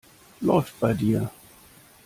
Läuft 0.39 0.79
bei 0.79 0.95
dir. 0.95 1.29